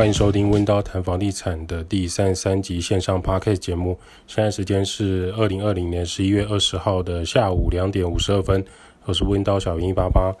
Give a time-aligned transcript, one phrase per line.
[0.00, 3.98] 欢迎收听温刀谈房地产的第三十三集线上 Podcast 节目。
[4.26, 8.64] 现在时间是二零二零年十一月二十号的下午两点五十二分。
[9.04, 10.34] 我是温刀小林一八八。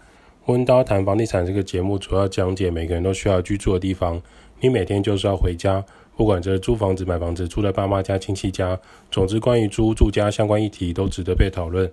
[0.46, 4.18] 温刀谈房地产这个节目主要讲解每个人都需要居住的地方。
[4.60, 5.84] 你每天就是要回家，
[6.16, 8.80] 不管这是租房子、买房子、住在爸妈家、亲戚家，
[9.10, 11.92] 总之关于租住家相关议题都值得被讨论。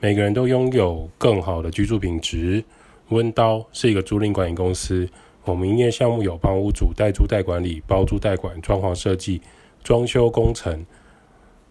[0.00, 2.62] 每个人都拥有更好的居住品质。
[3.08, 5.08] 温刀是一个租赁管理公司。
[5.46, 9.40] 我们营业项目有帮屋主代租代管理、包租代管、装潢设计、
[9.84, 10.84] 装修工程、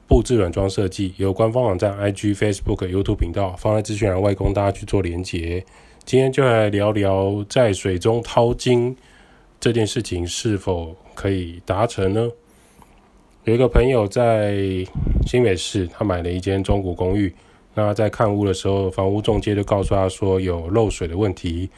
[0.07, 5.61] 布置软装设计，有官方网站、IG、Facebook、YouTube 频道，放在资讯栏外供大家去做连结。
[6.05, 8.95] 今天就来聊聊在水中淘金
[9.59, 12.31] 这件事情是否可以达成呢？
[13.43, 14.55] 有一个朋友在
[15.27, 17.35] 新北市，他买了一间中古公寓，
[17.73, 21.69] 那在看屋的时候，房屋中介就告诉他说有漏水的问题。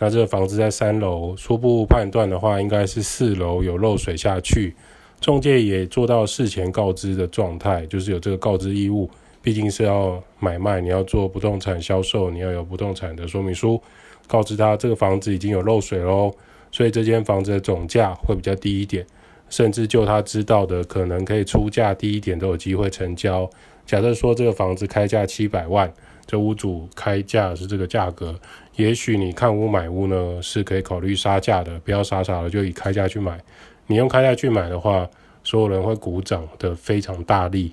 [0.00, 4.74] 那这个房子在三楼，初步判断的话，应该是四楼有漏水下去。
[5.20, 9.10] 中介也做到事前告知的状态，就是有这个告知义务。
[9.42, 13.80] 毕竟是要买卖，你要做不动产销售，你要有不动产的说明书，
[14.28, 16.30] 告知他这个房子已经有漏水喽。
[16.70, 19.04] 所以这间房子的总价会比较低一点，
[19.48, 23.48] 甚至就他知道的，可能可以出价低一点都有机会成交。
[23.84, 25.92] 假设说这个房子开价七百万。
[26.28, 28.38] 这屋主开价是这个价格，
[28.76, 33.42] 也许你看屋买屋呢是可以考虑杀价的，不要傻傻的就以开价去买。
[33.86, 35.08] 你用开价去买的话，
[35.42, 37.72] 所有人会鼓掌的非常大力。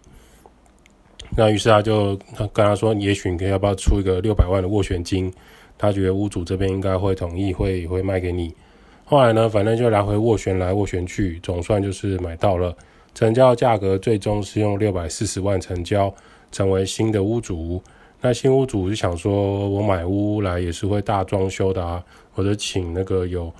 [1.35, 2.17] 那于是他就
[2.53, 5.29] 跟他说，也许你可以要不要出一个六百万的斡旋金？
[5.77, 8.55] 他觉得屋主这边应该会同意，会会卖给你。
[9.03, 12.73] 后来呢，反正就来回斡旋来斡旋去，总算就是买到了。
[13.13, 16.13] 成交价格最终是用六百四十万成交，
[16.53, 17.83] 成为新的屋主。
[18.25, 22.03] 那新屋主就想说，我买屋来也是会大装修的啊，
[22.33, 23.53] 或者请那个有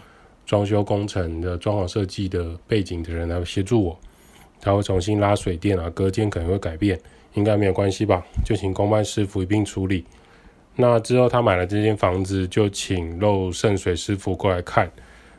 [0.44, 4.00] 装修工程的装潢设计的背景的人来协助我，
[4.60, 7.00] 他会重新拉水电啊，隔间可能会改变，
[7.36, 8.26] 应该没有关系吧？
[8.44, 10.04] 就请工班师傅一并处理。
[10.76, 14.92] 那之后他买了这间房子，就请漏渗水师傅过来看。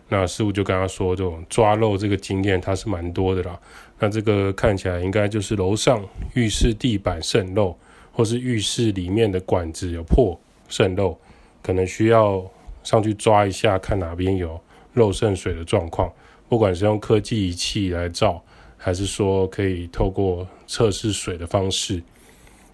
[0.08, 3.58] 那师傅就跟他说，这种抓漏这个经验他是蛮多的啦。
[3.98, 6.00] 那这个看起来应该就是楼上
[6.34, 7.76] 浴室地板渗漏。
[8.16, 10.40] 或是浴室里面的管子有破
[10.70, 11.14] 渗漏，
[11.62, 12.42] 可能需要
[12.82, 14.58] 上去抓一下，看哪边有
[14.94, 16.10] 漏渗水的状况。
[16.48, 18.42] 不管是用科技仪器来照，
[18.78, 22.02] 还是说可以透过测试水的方式，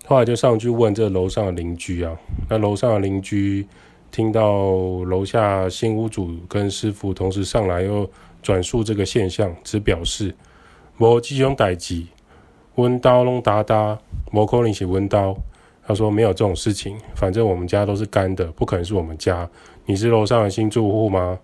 [0.07, 2.17] 后来就上去问这楼上的邻居啊。
[2.49, 3.67] 那楼上的邻居
[4.13, 4.71] 听到
[5.09, 8.09] 楼下新屋主跟师傅同时上来，又
[8.41, 10.33] 转述这个现象，只表示
[10.99, 12.05] 无这种代志。
[12.77, 13.99] 温叨拢打打，
[14.31, 15.37] 摩扣林起温刀。
[15.85, 19.49] 他说没有这种事情，反正我们家都是干的，不可能是我们家。
[19.85, 21.39] 你是楼上的新住户吗？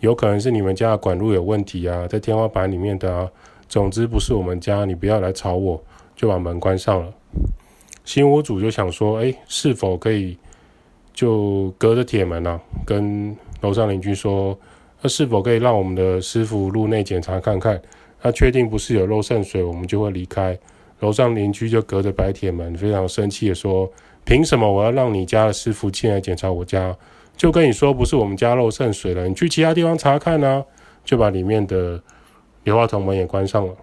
[0.00, 3.30] 有可能是你们家的管路有问题啊，在天花板里面的啊。
[3.68, 5.82] 总之不是我们家，你不要来吵我，
[6.16, 7.12] 就把门关上了。
[8.04, 10.36] 新屋主就想说，哎，是否可以
[11.12, 14.58] 就隔着铁门啊，跟楼上邻居说，
[15.00, 17.80] 那是否可以让我们的师傅入内检查看看？
[18.24, 20.58] 他确定不是有漏渗水，我们就会离开。
[21.00, 23.86] 楼上邻居就隔着白铁门，非常生气的说
[24.24, 26.96] ：“凭什么我要让你家的师傅进来检查我家？
[27.36, 30.64] 就跟你说不是我们家漏渗水了，你去其他地方查看啊！”
[31.04, 32.02] 就把里面的
[32.62, 33.74] 硫化铜门也关上了。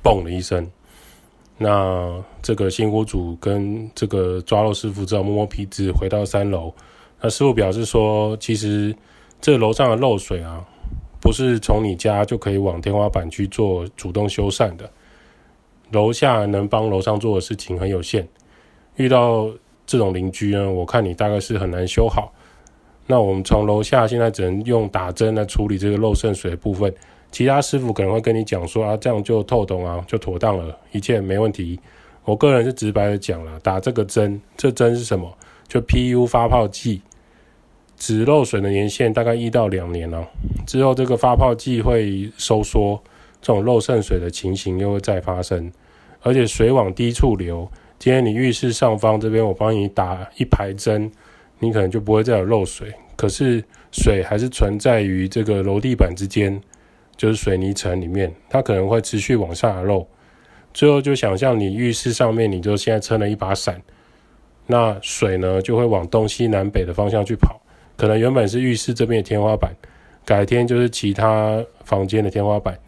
[0.00, 0.70] 嘣的一声，
[1.58, 6.72] 那这个新屋主跟这个抓漏师傅只好摸摸鼻子回到三楼。
[7.20, 8.94] 那师傅表示说：“其实
[9.40, 10.64] 这楼上的漏水啊。”
[11.24, 14.90] 不是从你家就可以往天花板去做主动修缮的，
[15.90, 18.28] 楼下能帮楼上做的事情很有限。
[18.96, 19.50] 遇到
[19.86, 22.30] 这种邻居呢，我看你大概是很难修好。
[23.06, 26.94] 那我们从楼下现在只能用打针来处理这个漏渗水的部分，
[27.32, 31.80] 其他师傅可能会跟你讲说啊，这样就透懂啊，就妥当了，一切没问题。
[32.26, 35.34] 我个人是直白的讲了，打这个针，这针是什么？
[35.66, 37.00] 就 PU 发泡剂。
[38.06, 40.26] 止漏水的年限大概一到两年哦，
[40.66, 43.02] 之后这个发泡剂会收缩，
[43.40, 45.72] 这种漏渗水的情形又会再发生，
[46.20, 47.66] 而且水往低处流。
[47.98, 51.10] 今天你浴室上方这边我帮你打一排针，
[51.60, 56.60] 你可能就不会再有漏水，可是水还是存在于这个楼地板之间，
[57.16, 60.06] 就是水泥层里面，它可能会持续往下漏。
[60.74, 63.80] 最后就想象你浴室上面，你就现在撑了一把伞，
[64.66, 67.58] 那水呢就会往东西南北的方向去跑。
[67.96, 69.74] 可能原本是浴室这边的天花板，
[70.24, 72.78] 改天就是其他房间的天花板，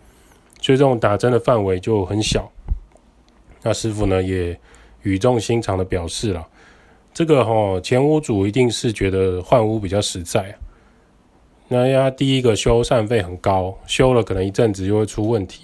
[0.60, 2.50] 所以这种打针的范围就很小。
[3.62, 4.58] 那师傅呢也
[5.02, 6.46] 语重心长的表示了，
[7.14, 10.54] 这个哈、哦、前屋主一定是觉得换屋比较实在啊，
[11.68, 15.62] 那它第一个修缮费很高，修了可能一阵子就会出问题。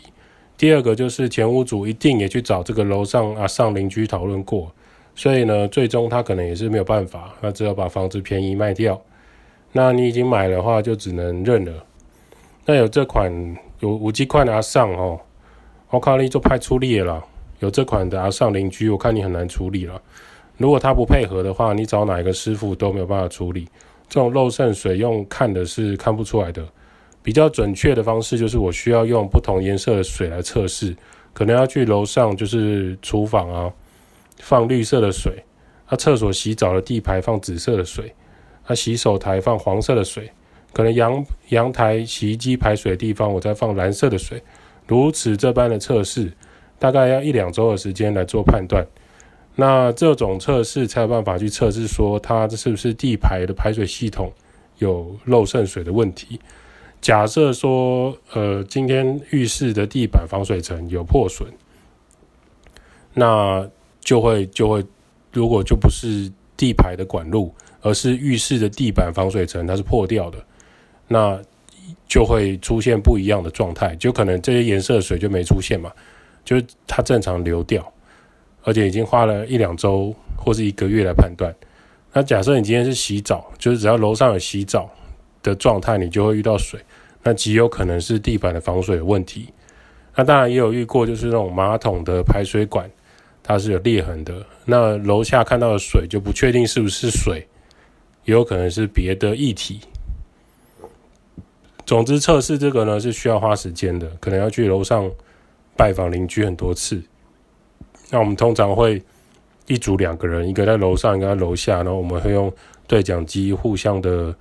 [0.56, 4.72] 第二个就是前屋主一定也去找这个楼上啊上邻居讨论过，
[5.14, 9.00] 所以呢，最终他可能也是没有办法，那只有把房子便宜卖掉。
[9.72, 11.72] 那你已经买的话，就只能认了。
[12.66, 15.18] 那有这款有五 G 款的阿上哦，
[15.90, 17.24] 我看你就派出力了。
[17.60, 20.00] 有这款的阿上邻居，我看你很难处理了。
[20.58, 23.66] 如果他不配合的话，你找哪一个师傅都没有办法处理。
[24.08, 26.62] 这种漏渗水用看的是看不出来的。
[27.22, 30.94] 比较准确的方式就是我需要用不同颜色的水来测试，
[31.32, 33.72] 可能要去楼上就是厨房啊，
[34.38, 35.32] 放绿色的水；
[35.86, 38.06] 他厕所洗澡的地排放紫色的水；
[38.64, 40.24] 他洗手台放黄色的水；
[40.72, 44.42] 可能阳阳台洗衣机排水的地方我再放蓝色的水。
[44.86, 46.32] 如此这般的测试，
[46.78, 48.86] 大概要一两周的时间来做判断。
[49.54, 54.32] 那这种测试才有办法去测试说它这是不是地排的排水系统
[54.78, 56.40] 有漏渗水的问题。
[57.00, 61.48] 假设说，呃，今天浴室的地板防水层有破损，
[63.14, 63.68] 那
[64.00, 64.84] 就会就会，
[65.32, 70.38] 如果就不是地排的管路，而是浴室的地板防水层它是破掉的，
[71.08, 71.38] 那
[72.08, 75.92] 就会出现不一样的状态，就可能这些颜色的水就没出现嘛，
[76.44, 77.92] 就是它正常流掉，
[78.62, 81.54] 而且已经花了一两周或是一个月来判断。
[82.12, 84.90] 那假设你今天是洗澡，就是只要楼上有洗澡
[85.42, 86.80] 的状态，你就会遇到水。
[87.22, 89.48] 那极有可能是地板的防水的问题。
[90.14, 92.90] 那当然也有遇过，就是那种马桶的排水管
[93.42, 94.44] 它是有裂痕的。
[94.66, 97.46] 那楼下看到的水就不确定是不是水，
[98.24, 99.80] 也有可能是别的液体。
[101.84, 105.10] 总之测试这个呢是需要花时间的，可能要去楼上
[105.76, 107.02] 拜访邻居很多次。
[108.10, 109.02] 那我们通常会
[109.66, 112.52] 一组两个人，一个在楼上，一个在楼下，然后我们会用
[112.86, 114.34] 对讲机互相的。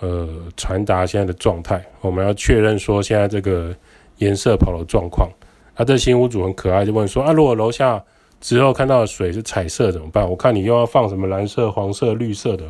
[0.00, 3.74] 呃，传达现在的状态，我们要确认说现在这个
[4.18, 5.30] 颜色跑的状况。
[5.74, 8.04] 啊，这新屋主很可爱，就问说啊，如果楼下
[8.40, 10.28] 之后看到的水是彩色怎么办？
[10.28, 12.64] 我看你又要放什么蓝色、黄色、绿色的。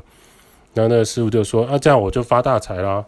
[0.75, 3.05] 然后那个师傅就说啊，这样我就发大财啦，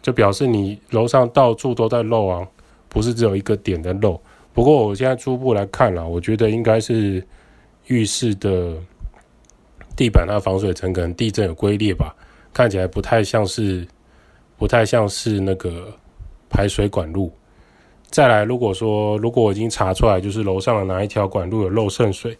[0.00, 2.46] 就表示你楼上到处都在漏啊，
[2.88, 4.20] 不是只有一个点在漏。
[4.54, 7.26] 不过我现在初步来看啦，我觉得应该是
[7.86, 8.76] 浴室的
[9.96, 12.14] 地板它防水层可能地震有龟裂吧。
[12.52, 13.86] 看起来不太像是，
[14.58, 15.92] 不太像是那个
[16.50, 17.32] 排水管路。
[18.10, 22.36] 再来，如果说如果我已经查出来，就是楼上的哪一条管路有漏渗水，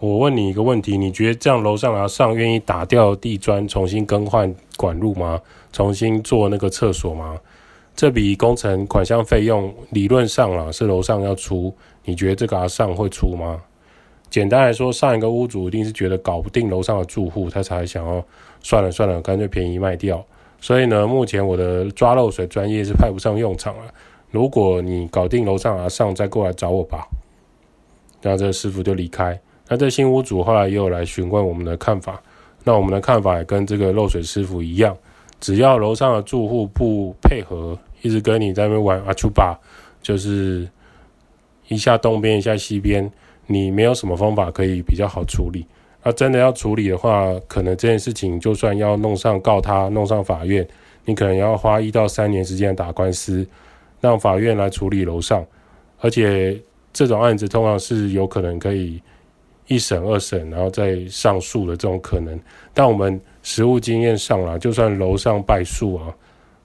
[0.00, 5.38] 我问你一个问题：你觉得这样楼上阿上愿意打掉地砖，重新更换管路吗？
[5.74, 7.38] 重新做那个厕所吗？
[7.94, 11.74] 这笔工程款项费用理论上啊是楼上要出，
[12.06, 13.60] 你觉得这个阿上会出吗？
[14.30, 18.24] 简单来说，上一个屋主一定是觉得搞不定楼上的住户，他才想要
[18.62, 20.24] 算了算了，干脆便宜卖掉。
[20.62, 23.92] 所以呢，目前我的抓漏水专业是派不上用场了。
[24.30, 27.06] 如果你搞定楼上阿上，再过来找我吧。
[28.22, 29.38] 然后这个师傅就离开。
[29.70, 32.20] 那这新屋主后来也有来询问我们的看法。
[32.64, 34.94] 那我们的看法也跟这个漏水师傅一样，
[35.40, 39.58] 只要楼上的住户不配合，一直跟你在那边玩阿丘巴，
[40.02, 40.68] 就是
[41.68, 43.10] 一下东边一下西边。
[43.46, 45.66] 你没有什么方法可以比较好处理，
[46.04, 50.64] 那真的要处理的话，可能这件事情就算要弄上告他，弄上法院，
[51.04, 53.46] 你可能要花一到三年时间打官司，
[54.00, 55.44] 让法院来处理楼上，
[56.00, 56.60] 而且
[56.92, 59.02] 这种案子通常是有可能可以
[59.70, 62.38] 一审、二审，然后再上诉的这种可能。
[62.74, 66.12] 但我们实务经验上啊，就算楼上败诉啊，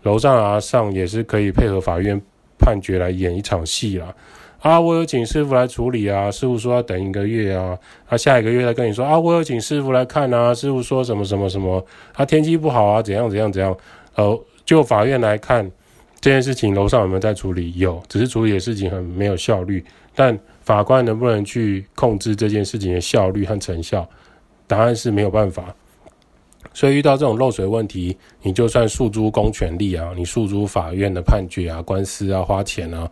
[0.02, 2.20] 楼上啊上也是可以配合法院
[2.58, 4.12] 判决来演一场戏啦。
[4.60, 11.86] 啊，我有请师傅来处理啊，师傅说要等一个月啊，他、啊、下一个月再跟你说啊，我有请师傅来看啊，师傅说什么什么什么，
[12.16, 13.78] 啊天气不好啊，怎样怎样怎样，
[14.16, 15.70] 呃，就法院来看
[16.20, 17.72] 这件事情，楼上有没有在处理？
[17.78, 19.86] 有，只是处理的事情很没有效率，
[20.16, 20.36] 但
[20.66, 24.06] 法官能不能去控制这件事情的效率和成效？
[24.68, 25.74] 答案是没有办法。
[26.74, 33.10] 所以遇到这种漏水问题，你就算诉诸公权力啊，你诉诸法院的判决啊，官司啊，花钱啊，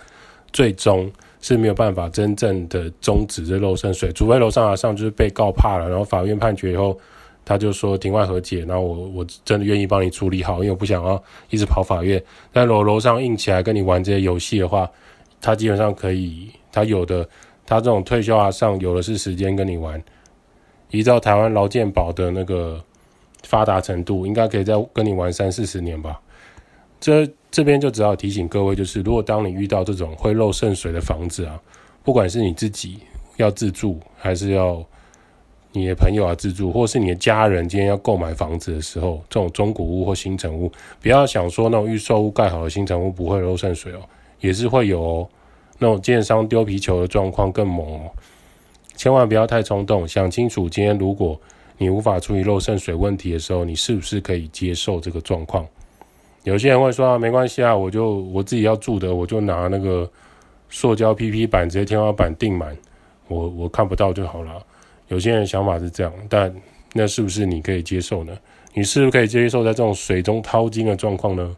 [0.51, 1.10] 最终。
[1.45, 6.98] 是没有办法真正的终止这漏渗水，除非楼上啊上就是被告怕了，然后法院判决以后，
[7.43, 12.24] 他就说庭外和解，然后我我真的愿意帮你处理好，因为我不想要一直跑法院。
[12.53, 14.89] 但如果楼上硬起来跟你玩这些游戏的话，
[15.43, 17.27] 他基本上可以，他有的
[17.65, 20.01] 他这种退休啊上有的是时间跟你玩。
[20.89, 22.81] 依照台湾劳健保的那个
[23.43, 26.21] 发达程度，应该可以再跟你玩三四十年吧。
[27.00, 31.59] 这这边就只好提醒各位，就是如果当你遇到这种会漏渗水的房子啊，
[32.03, 33.00] 不管是你自己
[33.35, 34.81] 要自住，还是要
[35.71, 40.71] 你的朋友啊自住，或是你的家人今天要购买房子的时候，这种中古屋或新成屋，
[41.01, 44.00] 不要想说那种预售屋盖好的新成屋不会漏渗水哦，
[44.43, 45.27] 也是会有。
[45.79, 48.12] 那种建商丢皮球的状况更猛哦，
[48.95, 51.38] 千万不要太冲动，想清楚今天如果
[51.77, 55.67] 你无法处理漏渗水问题的时候，你是不是可以接受这个状况？
[56.43, 60.09] 有些人会说啊，没关系啊，我就我自己要住的，我就拿那个
[60.69, 62.77] 塑胶 PP 板直接天花板钉满，
[63.27, 64.63] 我我看不到就好了。
[65.09, 66.53] 有些人想法是这样，但
[66.93, 68.38] 那是不是你可以接受呢？
[68.73, 71.57] 你是不是可以接受在这种水中淘金的状况呢？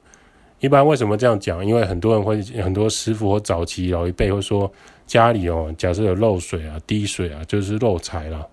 [0.60, 1.66] 一般为什么这样讲？
[1.66, 4.72] 因为很多人会，很多师傅或早期老一辈会说，
[5.06, 8.46] 家里哦，假设有漏水啊、滴水啊，就是漏财啦。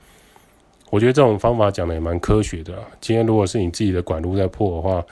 [0.91, 2.75] 我觉得这种方法讲的也蛮科学的。
[3.01, 5.03] 今天如果是你自己的管路在破的话，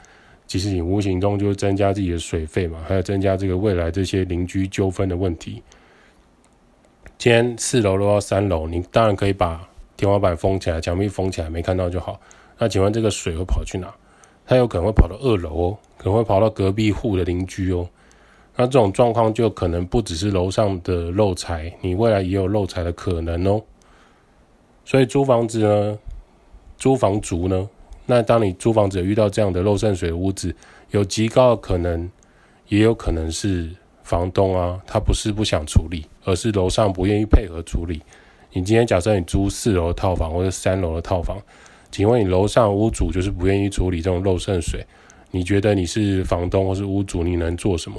[0.46, 5.62] 其实你无形中就会增加自己的水费嘛，还有增加这个未来这些邻居纠纷的问题。
[7.16, 9.66] 今天四楼漏到三楼，你当然可以把
[9.96, 12.20] 天花板封起来，墙壁封起来，没看到就好。
[12.58, 13.94] 那请问这个水会跑去哪？
[14.50, 17.88] 它有可能会跑到二楼哦，可能会跑到隔壁户的邻居哦。
[18.56, 23.62] 那这种状况就可能不只是楼上的漏财，你未来也有漏财的可能哦。
[24.84, 25.96] 所以租房子呢，
[26.76, 27.68] 租房族呢，
[28.06, 30.52] 那当你租房子遇到这样的漏渗水屋子，
[30.90, 32.10] 有极高的可能，
[32.66, 33.70] 也有可能是
[34.02, 36.04] 房东啊，他不是不想处理。
[36.24, 38.02] 而是楼上不愿意配合处理。
[38.52, 41.38] 你今天假设你租四楼的套房或者三楼的套房，
[41.90, 44.84] 请问你楼上屋主就是不愿意处理这种漏渗水，
[45.30, 47.98] 你觉得你是房东或是屋主，你能做什么？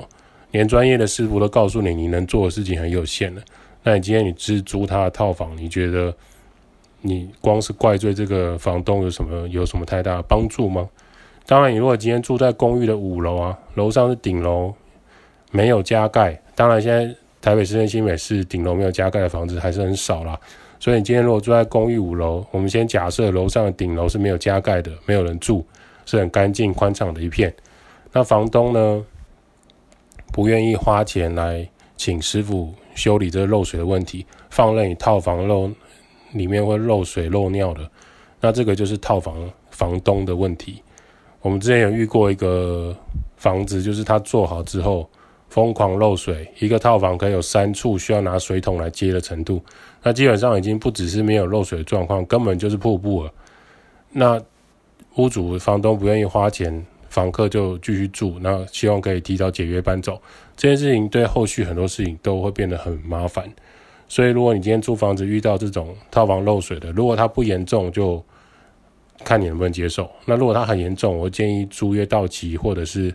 [0.52, 3.42] 连专业的师傅都告诉你，你能做的事情很有限了。
[3.84, 6.14] 那你今天你只租他的套房，你觉得
[7.02, 10.90] 你光是怪罪这个房东有什么有什么太大的帮助吗？
[11.46, 14.74] 当然，你如果今天住在公寓的五楼啊，楼上是顶楼，
[15.52, 17.16] 没有加盖，当然现在。
[17.42, 20.40] 台北市跟新北市顶楼没有加盖的房子还是很少啦，
[20.82, 25.64] 所以你今天如果住在公寓五楼，我们先假设楼上的顶楼是没有加盖的，没有人住，
[26.08, 27.54] 是很干净宽敞的一片。
[28.12, 29.06] 那房东呢，
[30.34, 35.70] 不愿意花钱来请师傅修理这个漏水的问题，放任你套房漏
[36.32, 37.88] 里面会漏水漏尿的，
[38.40, 39.36] 那这个就是套房
[39.70, 40.82] 房东的问题。
[41.42, 42.98] 我们之前有遇过一个
[43.38, 45.08] 房子，就是他做好之后。
[45.50, 49.62] 疯狂漏水，一个套房可以有三处需要拿水桶来接的程度，
[50.03, 53.31] 那基本上已经不只是没有漏水的状况，根本就是瀑布了。
[54.12, 54.41] 那
[55.15, 60.22] 屋主、房东不愿意花钱，房客就继续住，那希望可以提早解约搬走。
[60.55, 63.48] 这件事情对后续很多事情都会变得很麻烦。
[64.08, 68.24] 所以，如果你今天租房子遇到这种套房漏水的，如果它不严重，就
[69.24, 70.10] 看你能不能接受。
[70.25, 73.13] 那如果它很严重，我建议租约到期或者是。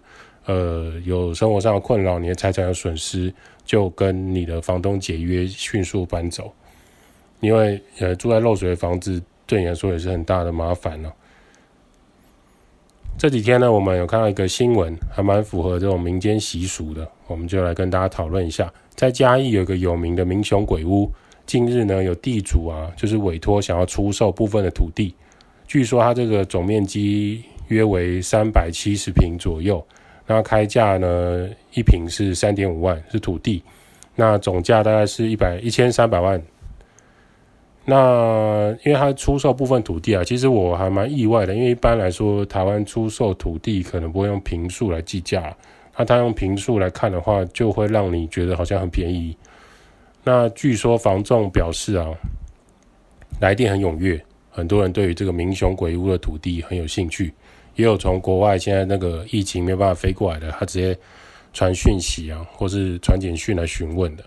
[0.49, 6.55] 呃，有生活上的困扰，你的财产有损失，就跟你的房东解约，迅速搬走。
[7.41, 11.13] 因为呃，住在漏水的房子对你来说也是很大的麻烦了。
[13.19, 18.73] 这几天呢，我们有看到一个新闻，还蛮符合这种民间习俗的，我们就来跟大家讨论一下。
[18.95, 21.11] 在嘉义有一个有名的民雄鬼屋，
[21.47, 25.15] 近日呢，有地主啊，就是委托想要出售部分的土地，
[25.67, 29.83] 据说它这个总面积约为三百七十平左右。
[30.27, 31.49] 那开价呢？
[31.73, 33.63] 一坪是三点五万，是土地。
[34.15, 36.43] 那总价大概是一百一千三百万。
[37.89, 45.57] 那因为它出售部分土地啊，其实我还蛮意外的，因为一般来说，台湾出售土地可能不会用坪数来计价。
[45.97, 49.37] 那他用坪数来看的话，就会让你觉得好像很便宜。
[50.25, 52.09] 那据说房仲表示啊，
[53.41, 57.33] 来电很踊跃，很多人对于这个民雄鬼屋的土地很有兴趣。
[57.77, 60.99] 也有从国外现在那个疫情没有办法飞过来的，他直接
[61.53, 64.25] 传讯息啊，或是传简讯来询问的。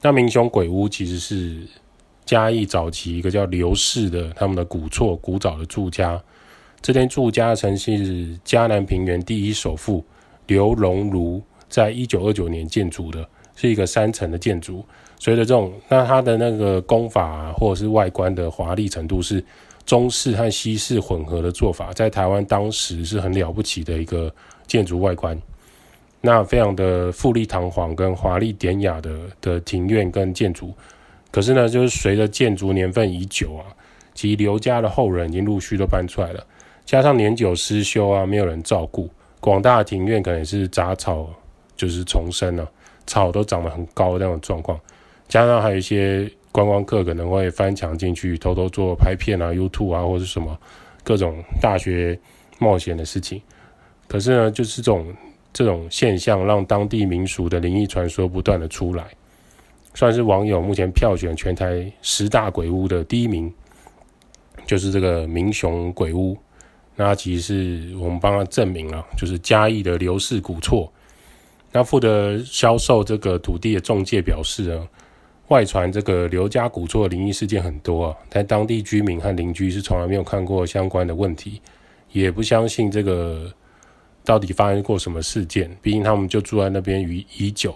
[0.00, 1.66] 那民雄鬼屋其实是
[2.24, 6.22] 嘉义早期一个叫刘氏的他们的古厝古早的住家。
[6.80, 10.04] 这间住家曾是嘉南平原第一首富
[10.46, 14.84] 刘荣儒在一九二九年建筑的，是一个三层的建筑。
[15.18, 19.44] 随着这种，那它的那个工法，或者是外观的华丽程度是。
[19.84, 24.32] 中式和西式混合的做法，在台湾当时是很了不起的一个
[24.64, 25.36] 建筑外观，
[26.20, 30.72] 那非常的富丽堂皇跟华丽典雅的的庭院跟建筑。
[31.32, 33.66] 可是呢，就是随着建筑年份已久啊，
[34.14, 36.46] 其刘家的后人已经陆续都搬出来了，
[36.84, 39.10] 加上年久失修啊，没有人照顾，
[39.40, 41.28] 广大的庭院可能是杂草
[41.74, 42.70] 就是丛生了，
[43.08, 44.78] 草都长得很高的那种状况，
[45.26, 46.30] 加上还有一些。
[46.54, 50.54] 观光客可能会翻墙进去，偷偷做拍片啊、YouTube 啊，或者什么
[51.02, 52.20] 各种大学
[52.58, 53.40] 冒险的事情。
[54.06, 55.14] 可是呢，就是这种
[55.50, 59.06] 这种现象，让当地民俗的灵异传说不断的出来，
[59.94, 63.52] 算是网友目前票选全台十大鬼屋的第一名。
[64.64, 66.36] 就是这个明雄鬼屋。
[66.94, 70.90] 那其实是我们帮他证明了，就是嘉义的刘氏古厝。
[71.72, 74.88] 那负责销售这个土地的中介表示呢，
[75.48, 81.60] 外传这个刘家古厝的灵异事件很多啊，但当地居民和邻居是从来没有看过相关的问题，
[82.12, 83.50] 也不相信这个
[84.22, 85.74] 到底发生过什么事件。
[85.80, 87.74] 毕竟他们就住在那边已已久，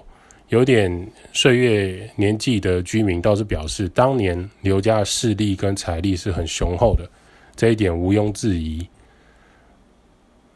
[0.49, 7.09] 有点岁月年纪的居民倒是表示，当年刘家的势力跟财力是很雄厚的，
[7.57, 8.87] 这一点毋庸置疑。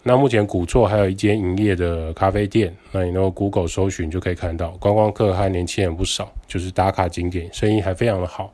[0.03, 8.53] 那目前古厝还有一间营业的咖啡店，那你用 Google 搜寻就可以看到，观光客和年轻人不少，就是打卡景点，生意还非常的好，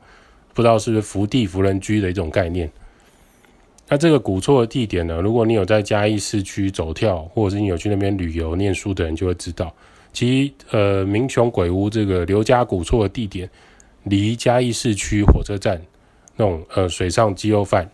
[0.55, 2.69] 不知道是不是福地福人居的一种概念。
[3.87, 9.73] 那这个古厝的地点呢，如果你有在嘉义市区走跳，或者是你有去那边旅游念书的人就会知道，
[10.19, 13.47] 其呃民雄鬼屋这个刘家古厝的地点，
[14.05, 15.79] 离嘉义市区火车站
[16.35, 17.87] 那种呃水上鸡肉饭。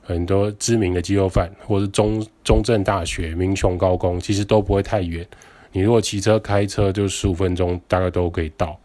[0.00, 5.26] 很多知名的鸡肉饭，或是中中正大学、民雄高工，其实都不会太远。
[5.72, 8.78] 你如果骑车、开车，就十五分钟，大概都可以到。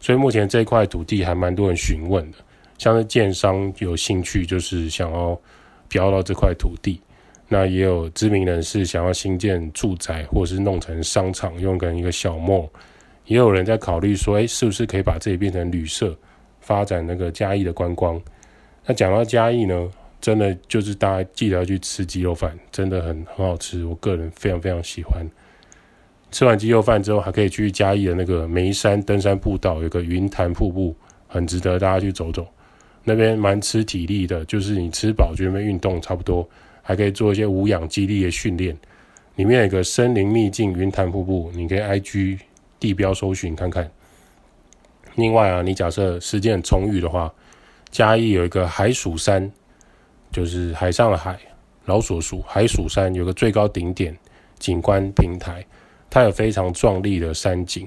[0.00, 2.38] 所以目前这块土地还蛮多人询问的，
[2.78, 5.40] 像是建商有兴趣，就是想要
[5.88, 7.00] 标到这块土地。
[7.48, 12.68] 那也有知名人士想要新建住宅，或是弄成商场，用成一个小梦。
[13.24, 16.16] 也有人在考虑说，哎，是不是可以把这里变成旅社，
[16.60, 18.20] 发展那个嘉义的观光？
[18.86, 19.90] 那讲到嘉义呢？
[20.20, 25.24] 真的就是大家记得要去吃鸡肉饭，真的很很好吃，我个人非常非常喜欢。
[26.32, 30.94] 吃完鸡肉饭之后，还可以去嘉义的那个梅山登山步道，有个云潭瀑布，
[31.28, 32.44] 很值得大家去走走。
[33.04, 36.46] 那边蛮吃体力的，就是你吃饱就那边运动差不多，
[36.88, 38.74] 还可以做一些无氧肌力的训练。
[39.36, 42.38] 里面有个森林秘境云潭瀑布，你可以 IG
[42.80, 43.90] 地标搜寻看看。
[45.16, 47.30] 另外啊，你假设时间很充裕的话，
[47.90, 49.52] 嘉义有一个海曙山。
[50.30, 51.38] 就是海上的海，
[51.84, 54.16] 老鼠鼠，海曙山有个最高顶点
[54.58, 55.64] 景观平台，
[56.08, 57.86] 它有非常壮丽的山景，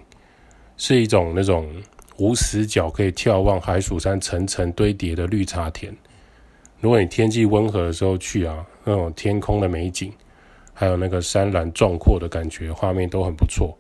[0.78, 1.68] 是一种那种
[2.18, 5.92] 无死角可以眺望海曙山层层堆叠的绿茶田。
[6.80, 10.12] 如果你天气温和的时候去啊，那种天空的美景，
[10.74, 13.78] 还有那个山峦壮阔的感觉，画面都很不错。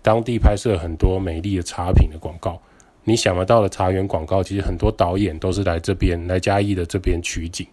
[0.00, 2.60] 当地拍摄很多美丽的茶品的广告，
[3.04, 7.66] 你想得到的茶园广告，其实很多导演都是来这边来嘉义的这边取景。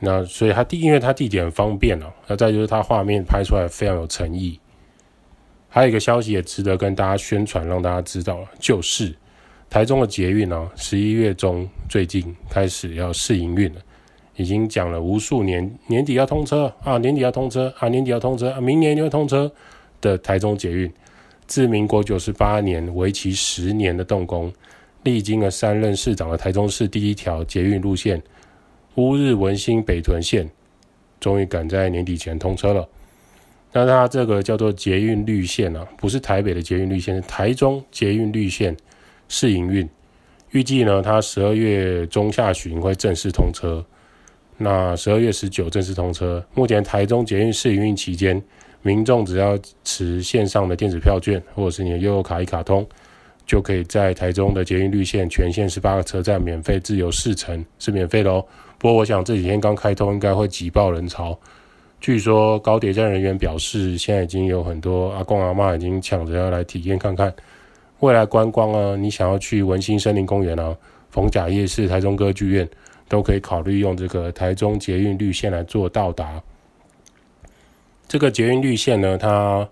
[0.00, 2.06] 那所以它地，因为它地点很方便哦。
[2.26, 4.60] 那再就是它画面拍出来非常有诚意。
[5.68, 9.14] 还有一个消息也值得跟大家宣传，让大家知道了，就是
[9.68, 13.80] 台中的捷运哦，十一月中最近开始要试营运了，
[14.38, 19.50] 已经讲了无数年，年底要通车啊，年底要通车啊，年底要通车，明年就会通车
[20.00, 20.90] 的台中捷运，
[21.48, 24.52] 自民国九十八年为期十年的动工，
[25.02, 28.22] 历经了三任市长的台中市第一条捷运路线。
[28.94, 30.48] 乌日文心北屯线
[31.18, 32.88] 终于赶在年底前通车了。
[33.72, 38.76] 那它这个叫做捷运绿线啊，不是台北的捷运绿线，是台中捷运绿线
[39.28, 39.88] 试营运。
[40.52, 43.84] 预计呢，它十二月中下旬会正式通车。
[44.58, 46.44] 那十二月十九正式通车。
[46.52, 48.42] 目前台中捷运试营运期间，
[48.82, 52.86] 民众只要持线上的电子票券，或者是你的悠游卡一卡通，
[53.46, 58.44] 就可以在台中的捷运绿线全线十八个车站免费自由试乘，是免费的哦。
[58.78, 61.38] 不过，我想这几天刚开通，应该会挤爆人潮。
[62.00, 67.32] 据说高铁站人员表示，现在已经有很多阿公阿妈已经抢着要来体验看看
[67.98, 68.94] 未来观光啊。
[68.94, 70.76] 你想要去文心森林公园啊、
[71.10, 72.68] 逢甲夜市、台中歌剧院，
[73.08, 76.42] 都可以考虑用这个台中捷运绿线来做到达。
[78.06, 79.68] 这个捷运绿线呢，它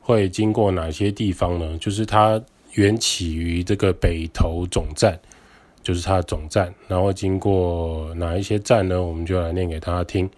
[0.00, 1.78] 会经过哪些地方呢？
[1.78, 5.18] 就是它缘起于这个北投总站。
[5.82, 9.02] 就是它的总站，然后经过哪一些站呢？
[9.02, 10.28] 我们就来念给大家听。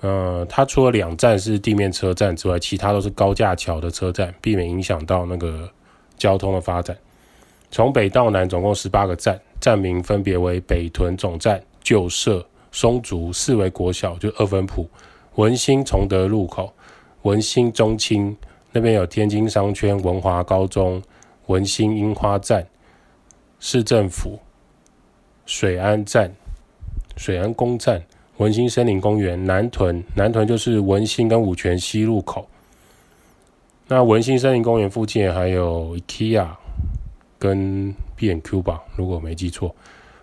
[0.00, 5.70] 呃，它除了两站是地面车站之外，其他都是高架桥的车站，避免影响到那个
[6.18, 6.96] 交通的发展。
[7.70, 14.88] 从北到南总共十八个站，站名分别为北屯总站、旧社、松竹、四维国小就二分埔、
[15.36, 16.72] 文心崇德路口、
[17.22, 18.36] 文心中清
[18.72, 21.02] 那边有天津商圈、文华高中、
[21.46, 22.66] 文心樱花站、
[23.60, 24.38] 市政府。
[25.46, 26.34] 水安站、
[27.16, 28.02] 水安宫站、
[28.38, 32.48] 文心森林公园、南屯、南屯就是文心跟五权西路口。
[33.86, 36.48] 那文心森林公园附近还有 IKEA
[37.38, 39.74] 跟 B&Q 吧，如果没记错。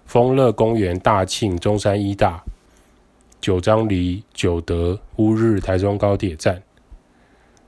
[0.05, 2.43] 丰乐公园、大庆、中山医大、
[3.39, 6.61] 九张犁、九德、乌日、台中高铁站。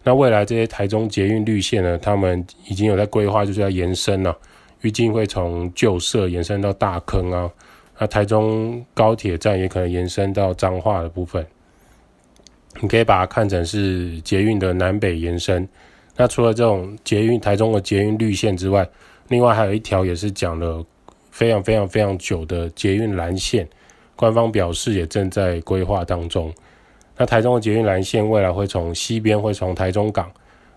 [0.03, 4.37] 那未来这些台中捷运绿线呢，他们已经有在规划，就是要延伸了。
[4.81, 7.49] 预计会从旧社延伸到大坑啊，
[7.97, 11.43] 那台中高铁站也可能延伸到彰化的部分。
[12.81, 15.67] 你可以把它看成是捷运的南北延伸。
[16.17, 18.87] 那除了这种捷运台中的捷运绿线之外，
[19.27, 20.85] 另外还有一条也是讲了
[21.31, 23.67] 非常非常非常久的捷运蓝线，
[24.15, 26.53] 官方表示也正在规划当中。
[27.17, 30.31] 那台中的捷运蓝线未来会从西边会从台中港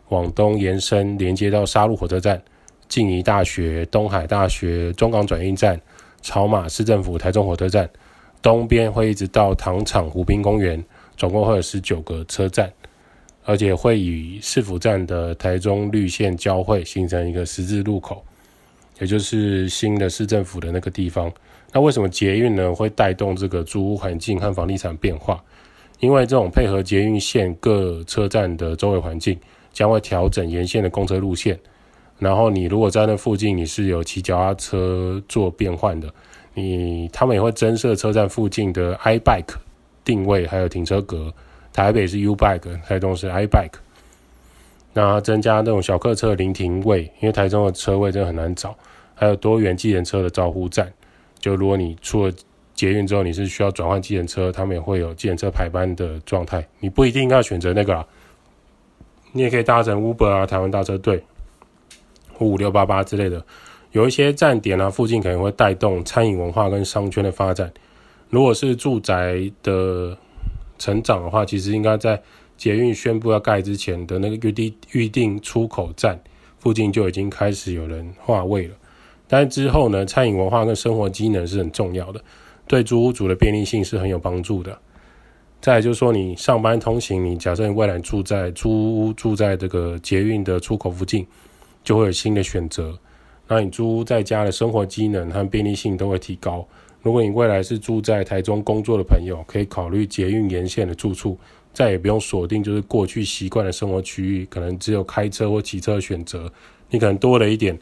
[0.08, 2.40] 往东延伸，连接到沙鹿火车站、
[2.88, 5.80] 静宜大学、东海大学、中港转运站、
[6.22, 7.88] 草马市政府、台中火车站。
[8.40, 10.82] 东边会一直到糖厂湖滨公园，
[11.16, 12.72] 总共会有十九个车站，
[13.44, 18.24] 而且会与市府站的台中绿线交汇，形成一个十字路口，
[18.98, 21.32] 也就是新的市政府的那个地方。
[21.72, 25.42] 那为什么捷运呢会带动这个租屋环境和房地产变化？
[26.00, 29.38] 因为这种配合捷运线各车站的周围环境，
[29.72, 31.58] 将会调整沿线的公车路线。
[32.18, 36.12] 然后你如果在那附近，你是有骑脚踏车做变换的，
[36.54, 39.54] 你他们也会增设车站附近的 iBike
[40.04, 41.32] 定位，还有停车格。
[41.72, 43.78] 台北是 U Bike，台中是 iBike。
[44.94, 48.76] 那增加那种小客车临停位，因为台中的车位真的很难找。
[49.18, 50.90] 还有多元计程车的招呼站，
[51.38, 52.33] 就如果你出了。
[52.78, 56.64] 捷运之后，你是需要转换计程车，他们也会有计程车排班的状态。
[56.78, 58.07] 你不一定要选择那个啦，
[59.33, 61.24] 你也可以搭乘 Uber 啊、台湾大车队、
[62.38, 63.44] 五五六八八之类的。
[63.90, 67.72] 有一些站点啊，附近可能会带动餐饮文化跟商圈的发展。
[68.31, 70.16] 如果是住宅的
[70.78, 72.22] 成长的话，其实应该在
[72.57, 76.16] 捷运宣布要盖之前的那个预定预定出口站
[76.61, 78.76] 附近就已经开始有人划位了。
[79.29, 82.21] 但是之后呢，餐饮文化跟生活机能是很重要的。
[82.67, 84.77] 对租屋族的便利性是很有帮助的。
[85.61, 91.27] 再就是说，你上班通勤，你假设你未来住在租屋住在这个捷运的出口附近，
[91.83, 92.99] 就会有新的选择。
[93.49, 96.67] 那你租屋在家的生活机能和便利性都会提高。
[97.03, 101.38] 如果你未来是住在台中工作的朋友，可以考虑捷运沿线的住处，
[101.73, 106.53] 再也不用锁定就是过去习惯的生活区域，可能只有开车或骑车的选择，
[106.91, 107.79] 你可能多了一点。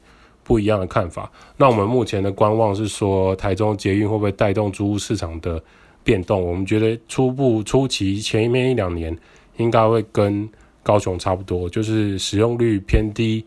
[0.46, 1.28] 不一样的看法。
[1.56, 5.60] 那我们目前的观望是说，台中捷运会不会带动租屋市场的
[6.04, 6.40] 变动？
[6.40, 9.16] 我们觉得初步初期前面一两年
[9.56, 10.48] 应该会跟
[10.84, 13.44] 高雄差不多，就是使用率偏低。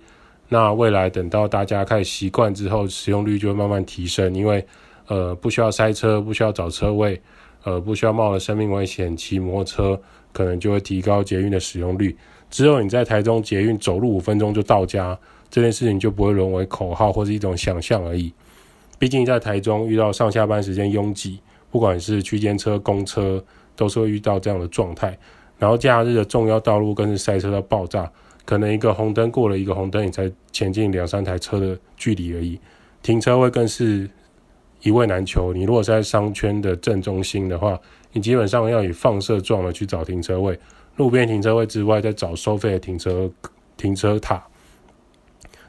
[0.49, 4.65] 那未来等到大家开始习惯之后，使用率就会慢慢提升，因为
[5.07, 7.21] 呃不需要塞车，不需要找车位，
[7.63, 10.01] 呃不需要冒了生命危险骑摩托车，
[10.33, 12.13] 可能就会提高捷运的使用率。
[12.49, 15.17] 之后你在台中捷运走路五分钟就到家。
[15.49, 18.33] 这件事情就不会沦为口号或是一种想象而已。
[18.97, 21.39] 毕竟在台中遇到上下班时间拥挤，
[21.71, 23.43] 不管是区间车、公车，
[23.75, 25.17] 都是会遇到这样的状态。
[25.57, 28.11] 然后假日的重要道路更是塞车到爆炸，
[28.45, 32.59] 可能一个红灯过了一个红灯，你才前进两三台车的距离而已。
[33.01, 34.09] 停车位更是
[34.81, 35.53] 一位难求。
[35.53, 37.79] 你如果是在商圈的正中心的话，
[38.11, 40.59] 你基本上要以放射状的去找停车位，
[40.97, 43.31] 路边停车位之外，再找收费的停车
[43.77, 44.45] 停车塔。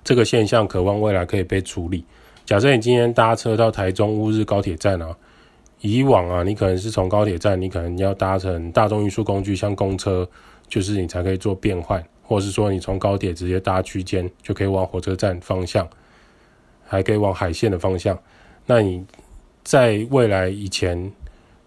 [0.03, 2.05] 这个现象渴望未来可以被处理。
[2.45, 5.17] 假设你今天搭车到台中乌日高铁站啊，
[5.81, 10.29] 以往啊，你可能是从高铁站，你可能要搭乘大众运输工具，像公车，
[10.69, 15.89] 就是你才可以做变换，或是说你从高铁直接搭区间就可以往火车站方向，
[16.85, 18.19] 还可以往海线的方向。
[18.67, 19.05] 那你
[19.63, 21.13] 在未来以前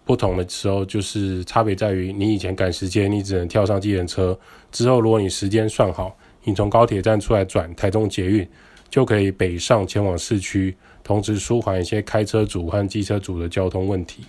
[0.04, 4.38] 不同的时候，就是差别在于你以前赶时间，你只能跳上计程车，
[4.70, 6.14] 之后如果你时间算好。
[6.44, 8.46] 你从高铁站出来转台中捷运，
[8.88, 14.24] 就可以北上前往市区，同时舒缓一些开车族和机车族的交通问题。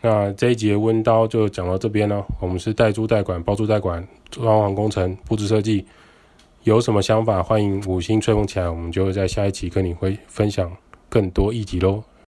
[0.00, 2.26] 那这一节温刀就讲到这边了。
[2.40, 5.86] 我们是代租代管、包租代管、装潢工程、布置设计，
[6.64, 10.70] 有什么想法欢迎五星吹捧起来，我们就会在下一期跟你会分享
[11.08, 12.02] 更多议题喽。